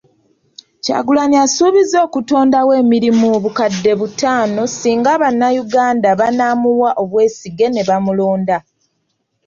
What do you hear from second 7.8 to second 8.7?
bamulonda.